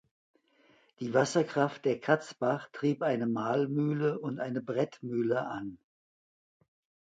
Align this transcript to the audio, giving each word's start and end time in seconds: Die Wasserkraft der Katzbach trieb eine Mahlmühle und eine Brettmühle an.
Die 0.99 1.13
Wasserkraft 1.13 1.85
der 1.85 1.99
Katzbach 2.01 2.69
trieb 2.73 3.03
eine 3.03 3.27
Mahlmühle 3.27 4.17
und 4.17 4.39
eine 4.39 4.59
Brettmühle 4.59 5.45
an. 5.47 5.77